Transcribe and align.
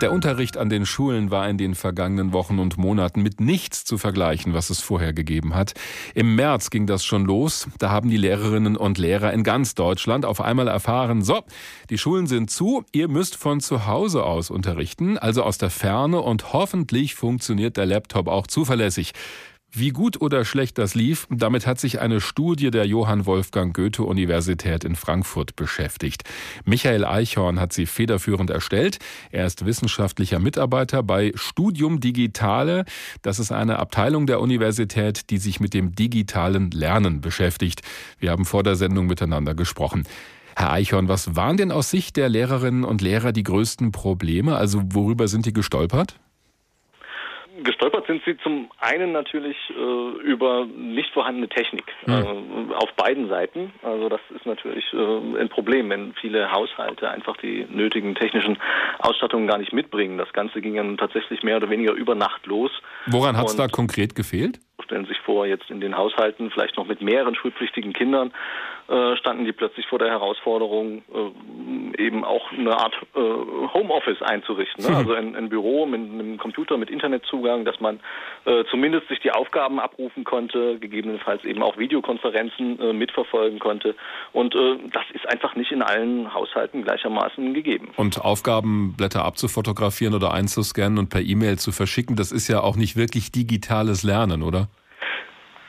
Der 0.00 0.12
Unterricht 0.12 0.56
an 0.56 0.70
den 0.70 0.86
Schulen 0.86 1.32
war 1.32 1.48
in 1.48 1.58
den 1.58 1.74
vergangenen 1.74 2.32
Wochen 2.32 2.60
und 2.60 2.78
Monaten 2.78 3.20
mit 3.20 3.40
nichts 3.40 3.84
zu 3.84 3.98
vergleichen, 3.98 4.54
was 4.54 4.70
es 4.70 4.80
vorher 4.80 5.12
gegeben 5.12 5.56
hat. 5.56 5.74
Im 6.14 6.36
März 6.36 6.70
ging 6.70 6.86
das 6.86 7.04
schon 7.04 7.24
los. 7.24 7.66
Da 7.80 7.90
haben 7.90 8.08
die 8.08 8.16
Lehrerinnen 8.16 8.76
und 8.76 8.96
Lehrer 8.96 9.32
in 9.32 9.42
ganz 9.42 9.74
Deutschland 9.74 10.24
auf 10.24 10.40
einmal 10.40 10.68
erfahren, 10.68 11.22
so, 11.22 11.42
die 11.90 11.98
Schulen 11.98 12.28
sind 12.28 12.48
zu, 12.48 12.84
ihr 12.92 13.08
müsst 13.08 13.34
von 13.34 13.58
zu 13.58 13.86
Hause 13.86 14.22
aus 14.22 14.50
unterrichten, 14.50 15.18
also 15.18 15.42
aus 15.42 15.58
der 15.58 15.70
Ferne 15.70 16.20
und 16.20 16.52
hoffentlich 16.52 17.16
funktioniert 17.16 17.76
der 17.76 17.86
Laptop 17.86 18.28
auch 18.28 18.46
zuverlässig. 18.46 19.14
Wie 19.70 19.90
gut 19.90 20.22
oder 20.22 20.46
schlecht 20.46 20.78
das 20.78 20.94
lief, 20.94 21.26
damit 21.30 21.66
hat 21.66 21.78
sich 21.78 22.00
eine 22.00 22.22
Studie 22.22 22.70
der 22.70 22.86
Johann 22.86 23.26
Wolfgang 23.26 23.76
Goethe 23.76 24.02
Universität 24.02 24.82
in 24.82 24.96
Frankfurt 24.96 25.56
beschäftigt. 25.56 26.22
Michael 26.64 27.04
Eichhorn 27.04 27.60
hat 27.60 27.74
sie 27.74 27.84
federführend 27.84 28.48
erstellt. 28.48 28.98
Er 29.30 29.44
ist 29.44 29.66
wissenschaftlicher 29.66 30.38
Mitarbeiter 30.38 31.02
bei 31.02 31.32
Studium 31.34 32.00
Digitale. 32.00 32.86
Das 33.20 33.38
ist 33.38 33.52
eine 33.52 33.78
Abteilung 33.78 34.26
der 34.26 34.40
Universität, 34.40 35.28
die 35.28 35.38
sich 35.38 35.60
mit 35.60 35.74
dem 35.74 35.94
digitalen 35.94 36.70
Lernen 36.70 37.20
beschäftigt. 37.20 37.82
Wir 38.18 38.30
haben 38.30 38.46
vor 38.46 38.62
der 38.62 38.74
Sendung 38.74 39.06
miteinander 39.06 39.54
gesprochen. 39.54 40.04
Herr 40.56 40.72
Eichhorn, 40.72 41.08
was 41.08 41.36
waren 41.36 41.58
denn 41.58 41.72
aus 41.72 41.90
Sicht 41.90 42.16
der 42.16 42.30
Lehrerinnen 42.30 42.84
und 42.84 43.02
Lehrer 43.02 43.32
die 43.32 43.44
größten 43.44 43.92
Probleme? 43.92 44.56
Also 44.56 44.82
worüber 44.92 45.28
sind 45.28 45.44
die 45.44 45.52
gestolpert? 45.52 46.18
Gestolpert 47.62 48.06
sind 48.06 48.22
sie 48.24 48.36
zum 48.38 48.70
einen 48.78 49.12
natürlich 49.12 49.56
äh, 49.70 50.22
über 50.22 50.66
nicht 50.66 51.12
vorhandene 51.12 51.48
Technik 51.48 51.84
mhm. 52.06 52.70
äh, 52.70 52.74
auf 52.74 52.92
beiden 52.94 53.28
Seiten. 53.28 53.72
Also 53.82 54.08
das 54.08 54.20
ist 54.34 54.46
natürlich 54.46 54.84
äh, 54.92 55.40
ein 55.40 55.48
Problem, 55.48 55.90
wenn 55.90 56.14
viele 56.14 56.50
Haushalte 56.52 57.10
einfach 57.10 57.36
die 57.38 57.66
nötigen 57.70 58.14
technischen 58.14 58.58
Ausstattungen 58.98 59.46
gar 59.46 59.58
nicht 59.58 59.72
mitbringen. 59.72 60.18
Das 60.18 60.32
Ganze 60.32 60.60
ging 60.60 60.76
dann 60.76 60.96
tatsächlich 60.96 61.42
mehr 61.42 61.56
oder 61.56 61.70
weniger 61.70 61.92
über 61.92 62.14
Nacht 62.14 62.46
los. 62.46 62.70
Woran 63.06 63.36
hat 63.36 63.46
es 63.46 63.56
da 63.56 63.66
konkret 63.66 64.14
gefehlt? 64.14 64.60
Stellen 64.84 65.04
Sie 65.04 65.08
sich 65.08 65.20
vor, 65.20 65.46
jetzt 65.46 65.70
in 65.70 65.80
den 65.80 65.96
Haushalten, 65.96 66.50
vielleicht 66.50 66.76
noch 66.76 66.86
mit 66.86 67.02
mehreren 67.02 67.34
schulpflichtigen 67.34 67.92
Kindern, 67.92 68.32
äh, 68.88 69.16
standen 69.16 69.44
die 69.44 69.52
plötzlich 69.52 69.86
vor 69.86 69.98
der 69.98 70.08
Herausforderung, 70.08 71.02
äh, 71.12 71.30
eben 71.98 72.24
auch 72.24 72.50
eine 72.52 72.76
Art 72.76 72.94
äh, 73.14 73.18
Homeoffice 73.18 74.22
einzurichten. 74.22 74.84
Ne? 74.84 74.96
Also 74.96 75.12
ein, 75.12 75.34
ein, 75.34 75.48
Büro 75.48 75.86
mit 75.86 76.00
einem 76.00 76.38
Computer, 76.38 76.76
mit 76.76 76.90
Internetzugang, 76.90 77.64
dass 77.64 77.80
man 77.80 78.00
äh, 78.44 78.64
zumindest 78.70 79.08
sich 79.08 79.20
die 79.20 79.30
Aufgaben 79.30 79.80
abrufen 79.80 80.24
konnte, 80.24 80.78
gegebenenfalls 80.78 81.44
eben 81.44 81.62
auch 81.62 81.76
Videokonferenzen 81.78 82.80
äh, 82.80 82.92
mitverfolgen 82.92 83.58
konnte. 83.58 83.94
Und 84.32 84.54
äh, 84.54 84.76
das 84.92 85.04
ist 85.12 85.28
einfach 85.28 85.54
nicht 85.56 85.72
in 85.72 85.82
allen 85.82 86.32
Haushalten 86.32 86.82
gleichermaßen 86.82 87.54
gegeben. 87.54 87.88
Und 87.96 88.20
Aufgabenblätter 88.20 89.24
abzufotografieren 89.24 90.14
oder 90.14 90.32
einzuscannen 90.32 90.98
und 90.98 91.08
per 91.08 91.20
E-Mail 91.20 91.58
zu 91.58 91.72
verschicken, 91.72 92.16
das 92.16 92.32
ist 92.32 92.48
ja 92.48 92.60
auch 92.60 92.76
nicht 92.76 92.96
wirklich 92.96 93.32
digitales 93.32 94.02
Lernen, 94.02 94.42
oder? 94.42 94.68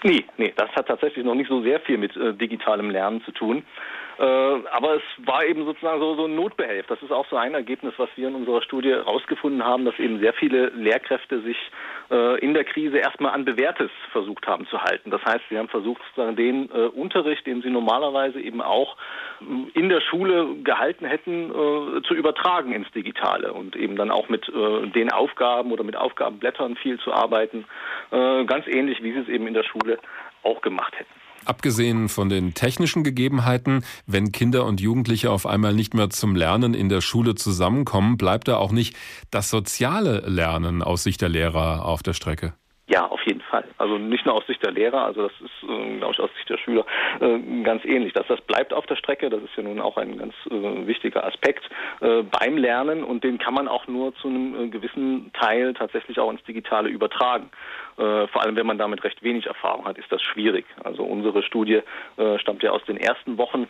Nee, 0.04 0.24
nee, 0.38 0.54
das 0.56 0.70
hat 0.72 0.88
tatsächlich 0.88 1.26
noch 1.26 1.36
nicht 1.36 1.50
so 1.50 1.62
sehr 1.62 1.80
viel 1.82 1.98
mit 1.98 2.16
äh, 2.16 2.34
digitalem 2.34 2.90
Lernen 2.90 3.22
zu 3.24 3.32
tun. 3.32 3.64
Äh, 4.20 4.24
aber 4.24 4.96
es 4.96 5.26
war 5.26 5.46
eben 5.46 5.64
sozusagen 5.64 6.02
so, 6.02 6.16
so 6.16 6.26
ein 6.26 6.36
Notbehelf. 6.36 6.86
Das 6.88 7.02
ist 7.02 7.12
auch 7.12 7.26
so 7.30 7.38
ein 7.38 7.54
Ergebnis, 7.54 7.94
was 7.96 8.10
wir 8.18 8.28
in 8.28 8.36
unserer 8.36 8.62
Studie 8.62 8.90
herausgefunden 8.90 9.64
haben, 9.64 9.86
dass 9.86 9.98
eben 9.98 10.20
sehr 10.20 10.34
viele 10.34 10.68
Lehrkräfte 10.72 11.42
sich 11.42 11.58
äh, 12.12 12.38
in 12.40 12.54
der 12.54 12.66
Krise 12.66 12.98
erstmal 12.98 13.34
an 13.34 13.46
Bewährtes 13.46 13.90
versucht 14.12 14.46
haben 14.46 14.68
zu 14.68 14.82
halten. 14.82 15.10
Das 15.10 15.24
heißt, 15.24 15.46
sie 15.50 15.58
haben 15.58 15.70
versucht, 15.70 16.02
sozusagen 16.10 16.36
den 16.36 16.70
äh, 16.70 16.88
Unterricht, 16.88 17.48
den 17.48 17.62
sie 17.62 17.70
normalerweise 17.70 18.42
eben 18.42 18.62
auch 18.62 18.98
in 19.74 19.88
der 19.88 20.02
Schule 20.02 20.56
gehalten 20.66 21.06
hätten, 21.06 21.52
äh, 21.52 22.02
zu 22.02 22.14
übertragen 22.14 22.74
ins 22.74 22.92
Digitale 22.92 23.54
und 23.54 23.78
eben 23.78 23.96
dann 23.96 24.12
auch 24.12 24.28
mit 24.28 24.50
äh, 24.50 24.88
den 24.88 25.14
Aufgaben 25.14 25.72
oder 25.72 25.86
mit 25.86 25.96
Aufgabenblättern 25.96 26.76
viel 26.76 27.00
zu 27.00 27.14
arbeiten. 27.14 27.64
Äh, 28.12 28.44
ganz 28.44 28.68
ähnlich, 28.68 29.02
wie 29.02 29.14
sie 29.14 29.20
es 29.20 29.30
eben 29.30 29.48
in 29.48 29.54
der 29.54 29.64
Schule 29.64 29.98
auch 30.44 30.62
gemacht 30.62 30.94
hätten. 31.00 31.19
Abgesehen 31.46 32.10
von 32.10 32.30
den 32.30 32.54
technischen 32.54 33.04
Gegebenheiten, 33.04 33.84
wenn 34.06 34.32
Kinder 34.32 34.66
und 34.66 34.82
Jugendliche 34.82 35.32
auf 35.32 35.46
einmal 35.46 35.74
nicht 35.74 35.94
mehr 35.94 36.10
zum 36.10 36.36
Lernen 36.36 36.74
in 36.74 36.90
der 36.90 37.02
Schule 37.02 37.36
zusammenkommen, 37.36 38.18
bleibt 38.18 38.48
da 38.48 38.58
auch 38.58 38.72
nicht 38.72 38.96
das 39.32 39.50
soziale 39.50 40.20
Lernen 40.28 40.84
aus 40.84 41.04
Sicht 41.04 41.22
der 41.22 41.30
Lehrer 41.30 41.86
auf 41.86 42.04
der 42.04 42.14
Strecke. 42.14 42.54
Ja, 42.90 43.06
auf 43.06 43.22
jeden 43.28 43.42
Fall. 43.42 43.66
Also 43.78 44.00
nicht 44.00 44.26
nur 44.26 44.34
aus 44.34 44.48
Sicht 44.48 44.64
der 44.66 44.72
Lehrer, 44.72 45.06
also 45.06 45.22
das 45.28 45.32
ist, 45.42 45.70
äh, 45.70 45.98
glaube 45.98 46.14
ich, 46.14 46.20
aus 46.20 46.32
Sicht 46.36 46.50
der 46.50 46.58
Schüler 46.58 46.88
äh, 47.20 47.38
ganz 47.62 47.86
ähnlich. 47.86 48.14
Dass 48.14 48.26
das 48.26 48.42
bleibt 48.42 48.74
auf 48.74 48.88
der 48.88 48.96
Strecke, 48.96 49.30
das 49.30 49.44
ist 49.44 49.56
ja 49.56 49.62
nun 49.62 49.80
auch 49.80 49.96
ein 49.98 50.18
ganz 50.18 50.34
äh, 50.50 50.88
wichtiger 50.88 51.24
Aspekt 51.24 51.70
äh, 52.02 52.24
beim 52.24 52.58
Lernen 52.58 53.04
und 53.04 53.24
den 53.24 53.38
kann 53.38 53.54
man 53.54 53.68
auch 53.68 53.86
nur 53.86 54.16
zu 54.16 54.28
einem 54.28 54.56
äh, 54.56 54.68
gewissen 54.70 55.32
Teil 55.34 55.76
tatsächlich 55.76 56.18
auch 56.20 56.32
ins 56.32 56.44
Digitale 56.44 56.90
übertragen. 56.90 57.52
Vor 57.96 58.42
allem, 58.42 58.56
wenn 58.56 58.66
man 58.66 58.78
damit 58.78 59.04
recht 59.04 59.22
wenig 59.24 59.46
Erfahrung 59.46 59.84
hat, 59.84 59.98
ist 59.98 60.10
das 60.10 60.22
schwierig. 60.22 60.66
Also 60.86 61.04
unsere 61.04 61.44
Studie 61.44 61.82
stammt 62.38 62.64
ja 62.64 62.72
aus 62.72 62.82
den 62.86 62.96
ersten 62.96 63.38
Wochen 63.38 63.68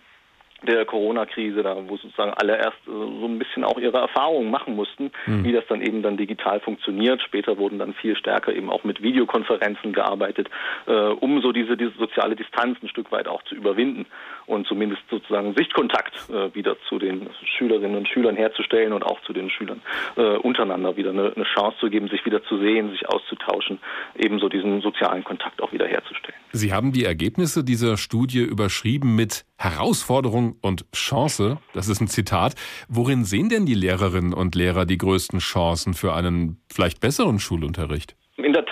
der 0.63 0.85
Corona-Krise, 0.85 1.63
da 1.63 1.75
wo 1.87 1.97
sozusagen 1.97 2.33
alle 2.33 2.57
erst 2.57 2.79
äh, 2.87 2.91
so 2.91 3.25
ein 3.25 3.39
bisschen 3.39 3.63
auch 3.63 3.77
ihre 3.77 3.97
Erfahrungen 3.97 4.49
machen 4.49 4.75
mussten, 4.75 5.11
mhm. 5.25 5.43
wie 5.43 5.51
das 5.51 5.63
dann 5.67 5.81
eben 5.81 6.01
dann 6.01 6.17
digital 6.17 6.59
funktioniert. 6.59 7.21
Später 7.21 7.57
wurden 7.57 7.79
dann 7.79 7.93
viel 7.93 8.15
stärker 8.15 8.53
eben 8.53 8.69
auch 8.69 8.83
mit 8.83 9.01
Videokonferenzen 9.01 9.93
gearbeitet, 9.93 10.49
äh, 10.87 10.91
um 10.91 11.41
so 11.41 11.51
diese, 11.51 11.77
diese 11.77 11.91
soziale 11.97 12.35
Distanz 12.35 12.77
ein 12.81 12.89
Stück 12.89 13.11
weit 13.11 13.27
auch 13.27 13.43
zu 13.43 13.55
überwinden 13.55 14.05
und 14.45 14.67
zumindest 14.67 15.01
sozusagen 15.09 15.53
Sichtkontakt 15.55 16.15
äh, 16.29 16.53
wieder 16.53 16.75
zu 16.87 16.99
den 16.99 17.29
Schülerinnen 17.57 17.97
und 17.97 18.07
Schülern 18.07 18.35
herzustellen 18.35 18.93
und 18.93 19.03
auch 19.03 19.21
zu 19.21 19.33
den 19.33 19.49
Schülern 19.49 19.81
äh, 20.15 20.37
untereinander 20.37 20.97
wieder 20.97 21.11
eine, 21.11 21.33
eine 21.35 21.45
Chance 21.45 21.77
zu 21.79 21.89
geben, 21.89 22.07
sich 22.07 22.25
wieder 22.25 22.43
zu 22.43 22.57
sehen, 22.59 22.89
sich 22.91 23.07
auszutauschen, 23.07 23.79
ebenso 24.17 24.49
diesen 24.49 24.81
sozialen 24.81 25.23
Kontakt 25.23 25.61
auch 25.61 25.71
wieder 25.71 25.87
herzustellen. 25.87 26.39
Sie 26.51 26.73
haben 26.73 26.91
die 26.91 27.05
Ergebnisse 27.05 27.63
dieser 27.63 27.97
Studie 27.97 28.41
überschrieben 28.41 29.15
mit 29.15 29.45
Herausforderung 29.59 30.55
und 30.61 30.89
Chance. 30.93 31.57
Das 31.73 31.89
ist 31.89 31.99
ein 31.99 32.07
Zitat. 32.07 32.55
Worin 32.87 33.25
sehen 33.25 33.49
denn 33.49 33.65
die 33.65 33.73
Lehrerinnen 33.73 34.33
und 34.33 34.55
Lehrer 34.55 34.85
die 34.85 34.97
größten 34.97 35.39
Chancen 35.39 35.93
für 35.93 36.13
einen 36.13 36.61
vielleicht 36.71 37.01
besseren 37.01 37.39
Schulunterricht? 37.39 38.15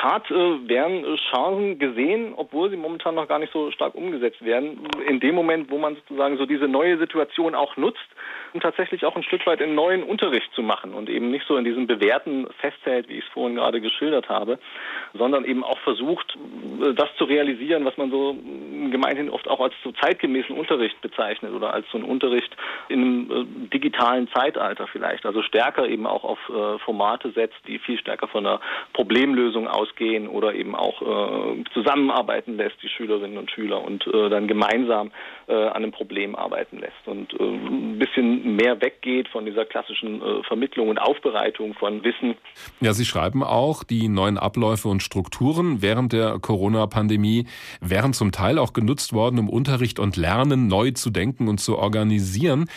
Tat 0.01 0.29
äh, 0.31 0.69
werden 0.69 1.17
Chancen 1.31 1.79
gesehen, 1.79 2.33
obwohl 2.35 2.69
sie 2.69 2.77
momentan 2.77 3.15
noch 3.15 3.27
gar 3.27 3.39
nicht 3.39 3.51
so 3.53 3.71
stark 3.71 3.95
umgesetzt 3.95 4.43
werden. 4.43 4.87
In 5.07 5.19
dem 5.19 5.35
Moment, 5.35 5.71
wo 5.71 5.77
man 5.77 5.95
sozusagen 5.95 6.37
so 6.37 6.45
diese 6.45 6.67
neue 6.67 6.97
Situation 6.97 7.55
auch 7.55 7.77
nutzt, 7.77 8.07
um 8.53 8.61
tatsächlich 8.61 9.05
auch 9.05 9.15
ein 9.15 9.23
Stück 9.23 9.45
weit 9.45 9.61
in 9.61 9.75
neuen 9.75 10.03
Unterricht 10.03 10.51
zu 10.53 10.61
machen 10.61 10.93
und 10.93 11.09
eben 11.09 11.31
nicht 11.31 11.45
so 11.47 11.57
in 11.57 11.65
diesem 11.65 11.87
Bewährten 11.87 12.47
festhält, 12.59 13.09
wie 13.09 13.17
ich 13.17 13.25
es 13.25 13.31
vorhin 13.31 13.55
gerade 13.55 13.81
geschildert 13.81 14.29
habe, 14.29 14.59
sondern 15.13 15.45
eben 15.45 15.63
auch 15.63 15.79
versucht, 15.79 16.37
äh, 16.81 16.93
das 16.93 17.09
zu 17.17 17.25
realisieren, 17.25 17.85
was 17.85 17.97
man 17.97 18.11
so 18.11 18.35
gemeinhin 18.91 19.29
oft 19.29 19.47
auch 19.47 19.59
als 19.59 19.73
so 19.83 19.91
zeitgemäßen 19.91 20.55
Unterricht 20.55 20.99
bezeichnet 21.01 21.53
oder 21.53 21.73
als 21.73 21.85
so 21.91 21.97
ein 21.97 22.03
Unterricht 22.03 22.55
in 22.89 23.01
einem 23.01 23.31
äh, 23.31 23.69
digitalen 23.73 24.27
Zeitalter 24.29 24.87
vielleicht. 24.87 25.25
Also 25.25 25.41
stärker 25.41 25.87
eben 25.87 26.07
auch 26.07 26.23
auf 26.23 26.39
äh, 26.49 26.79
Formate 26.79 27.31
setzt, 27.31 27.57
die 27.67 27.79
viel 27.79 27.97
stärker 27.97 28.27
von 28.27 28.45
einer 28.45 28.59
Problemlösung 28.93 29.67
ausgehen 29.87 30.27
oder 30.27 30.53
eben 30.53 30.75
auch 30.75 31.01
äh, 31.01 31.63
zusammenarbeiten 31.73 32.57
lässt, 32.57 32.75
die 32.81 32.89
Schülerinnen 32.89 33.37
und 33.37 33.51
Schüler 33.51 33.83
und 33.83 34.05
äh, 34.07 34.29
dann 34.29 34.47
gemeinsam 34.47 35.11
äh, 35.47 35.53
an 35.53 35.83
einem 35.83 35.91
Problem 35.91 36.35
arbeiten 36.35 36.79
lässt 36.79 37.05
und 37.05 37.33
äh, 37.33 37.43
ein 37.43 37.99
bisschen 37.99 38.55
mehr 38.55 38.81
weggeht 38.81 39.27
von 39.29 39.45
dieser 39.45 39.65
klassischen 39.65 40.21
äh, 40.21 40.43
Vermittlung 40.43 40.89
und 40.89 40.97
Aufbereitung 40.97 41.73
von 41.73 42.03
Wissen. 42.03 42.35
Ja, 42.81 42.93
Sie 42.93 43.05
schreiben 43.05 43.43
auch, 43.43 43.83
die 43.83 44.07
neuen 44.07 44.37
Abläufe 44.37 44.87
und 44.87 45.01
Strukturen 45.01 45.81
während 45.81 46.13
der 46.13 46.39
Corona-Pandemie 46.39 47.47
wären 47.81 48.13
zum 48.13 48.31
Teil 48.31 48.59
auch 48.59 48.73
genutzt 48.73 49.13
worden, 49.13 49.39
um 49.39 49.49
Unterricht 49.49 49.99
und 49.99 50.17
Lernen 50.17 50.67
neu 50.67 50.91
zu 50.91 51.09
denken 51.09 51.47
und 51.47 51.59
zu 51.59 51.77
organisieren. 51.77 52.69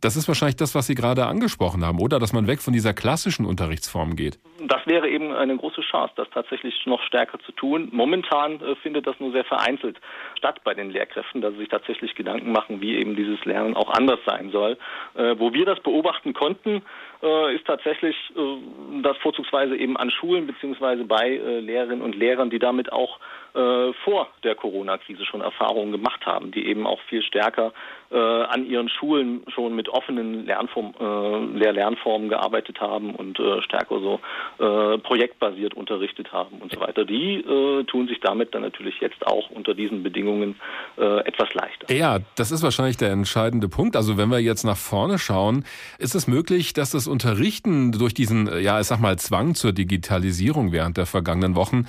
Das 0.00 0.16
ist 0.16 0.28
wahrscheinlich 0.28 0.56
das, 0.56 0.74
was 0.74 0.86
Sie 0.86 0.94
gerade 0.94 1.26
angesprochen 1.26 1.84
haben, 1.84 2.00
oder? 2.00 2.18
Dass 2.18 2.32
man 2.32 2.46
weg 2.46 2.60
von 2.60 2.72
dieser 2.72 2.94
klassischen 2.94 3.46
Unterrichtsform 3.46 4.16
geht. 4.16 4.38
Das 4.66 4.86
wäre 4.86 5.08
eben 5.08 5.32
eine 5.32 5.56
große 5.56 5.82
Chance, 5.82 6.12
das 6.16 6.28
tatsächlich 6.30 6.57
noch 6.86 7.02
stärker 7.02 7.38
zu 7.40 7.52
tun. 7.52 7.88
Momentan 7.92 8.60
äh, 8.60 8.74
findet 8.76 9.06
das 9.06 9.18
nur 9.20 9.32
sehr 9.32 9.44
vereinzelt 9.44 9.98
statt 10.36 10.60
bei 10.64 10.74
den 10.74 10.90
Lehrkräften, 10.90 11.40
dass 11.40 11.52
sie 11.52 11.60
sich 11.60 11.68
tatsächlich 11.68 12.14
Gedanken 12.14 12.52
machen, 12.52 12.80
wie 12.80 12.96
eben 12.96 13.16
dieses 13.16 13.44
Lernen 13.44 13.76
auch 13.76 13.90
anders 13.90 14.20
sein 14.26 14.50
soll. 14.50 14.78
Äh, 15.14 15.38
wo 15.38 15.52
wir 15.52 15.64
das 15.64 15.80
beobachten 15.80 16.32
konnten, 16.34 16.82
äh, 17.22 17.54
ist 17.54 17.66
tatsächlich 17.66 18.16
äh, 18.36 19.02
das 19.02 19.16
vorzugsweise 19.18 19.76
eben 19.76 19.96
an 19.96 20.10
Schulen 20.10 20.46
beziehungsweise 20.46 21.04
bei 21.04 21.28
äh, 21.28 21.60
Lehrerinnen 21.60 22.02
und 22.02 22.14
Lehrern, 22.14 22.50
die 22.50 22.58
damit 22.58 22.92
auch 22.92 23.18
äh, 23.58 23.92
vor 24.04 24.28
der 24.44 24.54
Corona-Krise 24.54 25.24
schon 25.24 25.40
Erfahrungen 25.40 25.90
gemacht 25.90 26.24
haben, 26.24 26.52
die 26.52 26.66
eben 26.66 26.86
auch 26.86 27.00
viel 27.08 27.22
stärker 27.22 27.72
äh, 28.10 28.16
an 28.16 28.64
ihren 28.64 28.88
Schulen 28.88 29.42
schon 29.48 29.74
mit 29.74 29.88
offenen 29.88 30.46
Lernform, 30.46 30.94
äh, 30.98 31.58
Lehr-Lernformen 31.58 32.28
gearbeitet 32.28 32.80
haben 32.80 33.14
und 33.16 33.38
äh, 33.40 33.60
stärker 33.62 33.98
so 33.98 34.20
äh, 34.58 34.98
projektbasiert 34.98 35.74
unterrichtet 35.74 36.32
haben 36.32 36.58
und 36.58 36.72
so 36.72 36.80
weiter. 36.80 37.04
Die 37.04 37.40
äh, 37.40 37.84
tun 37.84 38.06
sich 38.06 38.20
damit 38.20 38.54
dann 38.54 38.62
natürlich 38.62 39.00
jetzt 39.00 39.26
auch 39.26 39.50
unter 39.50 39.74
diesen 39.74 40.02
Bedingungen 40.02 40.60
etwas 40.96 41.52
leichter. 41.54 41.92
Ja, 41.94 42.18
das 42.36 42.50
ist 42.50 42.62
wahrscheinlich 42.62 42.96
der 42.96 43.10
entscheidende 43.10 43.68
Punkt. 43.68 43.96
Also 43.96 44.18
wenn 44.18 44.30
wir 44.30 44.40
jetzt 44.40 44.64
nach 44.64 44.76
vorne 44.76 45.18
schauen, 45.18 45.64
ist 45.98 46.14
es 46.14 46.26
möglich, 46.26 46.72
dass 46.72 46.90
das 46.90 47.06
Unterrichten 47.06 47.92
durch 47.92 48.14
diesen, 48.14 48.50
ja, 48.60 48.80
ich 48.80 48.86
sag 48.86 49.00
mal, 49.00 49.16
Zwang 49.16 49.54
zur 49.54 49.72
Digitalisierung 49.72 50.72
während 50.72 50.96
der 50.96 51.06
vergangenen 51.06 51.54
Wochen 51.54 51.86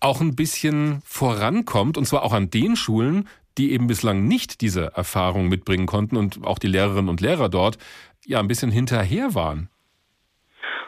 auch 0.00 0.20
ein 0.20 0.36
bisschen 0.36 1.00
vorankommt, 1.04 1.96
und 1.96 2.06
zwar 2.06 2.22
auch 2.22 2.32
an 2.32 2.50
den 2.50 2.76
Schulen, 2.76 3.28
die 3.58 3.72
eben 3.72 3.86
bislang 3.86 4.26
nicht 4.26 4.60
diese 4.60 4.92
Erfahrung 4.94 5.48
mitbringen 5.48 5.86
konnten 5.86 6.16
und 6.16 6.44
auch 6.44 6.58
die 6.58 6.66
Lehrerinnen 6.66 7.08
und 7.08 7.20
Lehrer 7.20 7.48
dort 7.48 7.78
ja 8.26 8.40
ein 8.40 8.48
bisschen 8.48 8.70
hinterher 8.70 9.34
waren. 9.34 9.68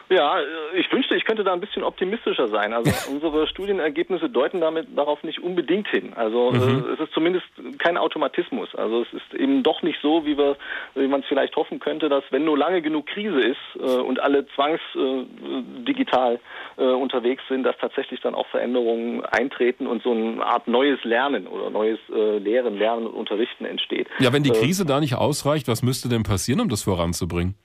Ja, 0.09 0.37
ich 0.73 0.91
wünschte, 0.91 1.15
ich 1.15 1.25
könnte 1.25 1.43
da 1.43 1.53
ein 1.53 1.59
bisschen 1.59 1.83
optimistischer 1.83 2.47
sein. 2.47 2.73
Also 2.73 2.91
unsere 3.11 3.47
Studienergebnisse 3.47 4.29
deuten 4.29 4.61
damit 4.61 4.87
darauf 4.95 5.23
nicht 5.23 5.39
unbedingt 5.39 5.87
hin. 5.89 6.13
Also 6.15 6.51
mhm. 6.51 6.85
äh, 6.89 6.93
es 6.93 6.99
ist 6.99 7.13
zumindest 7.13 7.45
kein 7.79 7.97
Automatismus. 7.97 8.73
Also 8.75 9.01
es 9.01 9.13
ist 9.13 9.33
eben 9.33 9.63
doch 9.63 9.81
nicht 9.81 9.99
so, 10.01 10.25
wie 10.25 10.37
wir, 10.37 10.57
wie 10.95 11.07
man 11.07 11.21
es 11.21 11.27
vielleicht 11.27 11.55
hoffen 11.55 11.79
könnte, 11.79 12.09
dass 12.09 12.23
wenn 12.31 12.45
nur 12.45 12.57
lange 12.57 12.81
genug 12.81 13.07
Krise 13.07 13.39
ist 13.39 13.57
äh, 13.79 13.99
und 13.99 14.19
alle 14.19 14.47
zwangsdigital 14.55 16.35
äh, 16.35 16.81
äh, 16.81 16.93
unterwegs 16.93 17.43
sind, 17.49 17.63
dass 17.63 17.75
tatsächlich 17.79 18.21
dann 18.21 18.35
auch 18.35 18.47
Veränderungen 18.47 19.25
eintreten 19.25 19.87
und 19.87 20.03
so 20.03 20.11
eine 20.11 20.45
Art 20.45 20.67
neues 20.67 21.03
Lernen 21.03 21.47
oder 21.47 21.69
neues 21.69 21.99
äh, 22.13 22.37
Lehren, 22.37 22.77
Lernen 22.77 23.07
und 23.07 23.13
Unterrichten 23.13 23.65
entsteht. 23.65 24.07
Ja, 24.19 24.31
wenn 24.31 24.43
die 24.43 24.51
äh, 24.51 24.59
Krise 24.59 24.85
da 24.85 24.99
nicht 24.99 25.15
ausreicht, 25.15 25.67
was 25.67 25.83
müsste 25.83 26.07
denn 26.07 26.23
passieren, 26.23 26.61
um 26.61 26.69
das 26.69 26.83
voranzubringen? 26.83 27.55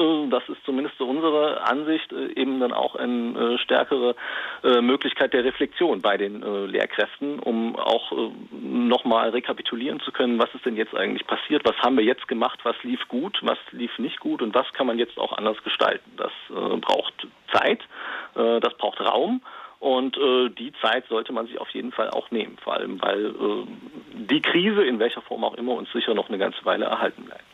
Äh, 0.00 0.28
das 0.30 0.48
ist 0.48 0.64
zumindest 0.64 0.96
so 0.98 1.06
unsere 1.06 1.62
Ansicht, 1.66 2.12
äh, 2.12 2.32
eben 2.40 2.60
dann 2.60 2.72
auch 2.72 2.96
eine 2.96 3.54
äh, 3.54 3.58
stärkere 3.58 4.14
Möglichkeit 4.82 5.32
der 5.32 5.44
Reflexion 5.44 6.02
bei 6.02 6.18
den 6.18 6.42
Lehrkräften, 6.70 7.38
um 7.38 7.76
auch 7.76 8.12
nochmal 8.50 9.30
rekapitulieren 9.30 10.00
zu 10.00 10.12
können, 10.12 10.38
was 10.38 10.54
ist 10.54 10.66
denn 10.66 10.76
jetzt 10.76 10.94
eigentlich 10.94 11.26
passiert, 11.26 11.62
was 11.64 11.76
haben 11.78 11.96
wir 11.96 12.04
jetzt 12.04 12.28
gemacht, 12.28 12.60
was 12.62 12.76
lief 12.82 13.08
gut, 13.08 13.38
was 13.42 13.58
lief 13.70 13.98
nicht 13.98 14.20
gut 14.20 14.42
und 14.42 14.54
was 14.54 14.70
kann 14.74 14.86
man 14.86 14.98
jetzt 14.98 15.18
auch 15.18 15.32
anders 15.36 15.62
gestalten. 15.64 16.10
Das 16.18 16.32
braucht 16.80 17.26
Zeit, 17.52 17.80
das 18.34 18.76
braucht 18.76 19.00
Raum. 19.00 19.40
Und 19.80 20.18
äh, 20.18 20.50
die 20.50 20.72
Zeit 20.82 21.06
sollte 21.08 21.32
man 21.32 21.46
sich 21.46 21.58
auf 21.58 21.70
jeden 21.70 21.90
Fall 21.90 22.10
auch 22.10 22.30
nehmen, 22.30 22.58
vor 22.62 22.74
allem 22.74 23.00
weil 23.00 23.26
äh, 23.28 23.66
die 24.12 24.42
Krise 24.42 24.84
in 24.84 24.98
welcher 24.98 25.22
Form 25.22 25.42
auch 25.42 25.54
immer 25.54 25.72
uns 25.72 25.90
sicher 25.90 26.12
noch 26.12 26.28
eine 26.28 26.36
ganze 26.36 26.62
Weile 26.66 26.84
erhalten 26.84 27.24
bleibt. 27.24 27.44